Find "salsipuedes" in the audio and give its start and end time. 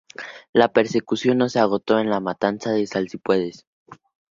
2.87-3.67